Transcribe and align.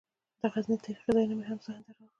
د 0.39 0.41
غزني 0.53 0.77
تاریخي 0.83 1.09
ځایونه 1.15 1.33
مې 1.37 1.45
هم 1.49 1.59
ذهن 1.65 1.81
ته 1.85 1.91
راغلل. 1.95 2.09